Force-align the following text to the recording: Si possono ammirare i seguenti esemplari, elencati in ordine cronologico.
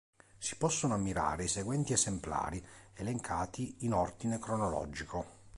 Si 0.39 0.55
possono 0.55 0.95
ammirare 0.95 1.43
i 1.43 1.47
seguenti 1.47 1.93
esemplari, 1.93 2.65
elencati 2.95 3.75
in 3.85 3.93
ordine 3.93 4.39
cronologico. 4.39 5.41